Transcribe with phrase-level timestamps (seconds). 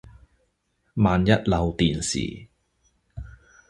[0.95, 2.49] 萬一漏電時